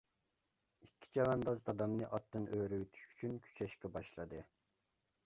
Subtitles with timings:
[0.85, 4.41] ئىككى چەۋەنداز دادامنى ئاتتىن ئۆرۈۋېتىش ئۈچۈن كۈچەشكە باشلىدى.